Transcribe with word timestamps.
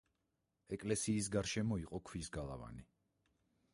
ეკლესიის 0.77 1.29
გარშემო 1.37 1.79
იყო 1.83 2.01
ქვის 2.11 2.31
გალავანი. 2.39 2.87